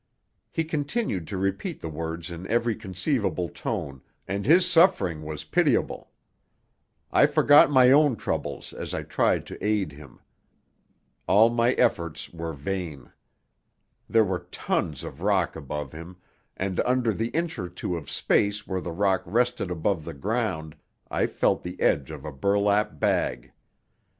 [0.49, 6.09] He continued to repeat the words in every conceivable tone, and his suffering was pitiable.
[7.11, 10.19] I forgot my own troubles as I tried to aid him.
[11.27, 13.11] All my efforts were vain.
[14.09, 16.17] There were tons of rock above him,
[16.57, 20.75] and under the inch or two of space where the rock rested above the ground
[21.11, 23.51] I felt the edge of a burlap bag.